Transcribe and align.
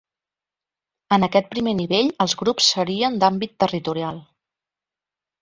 En 1.17 1.25
aquest 1.27 1.51
primer 1.51 1.73
nivell, 1.81 2.09
els 2.25 2.35
grups 2.41 2.71
serien 2.77 3.21
d’àmbit 3.25 3.55
territorial. 3.67 4.21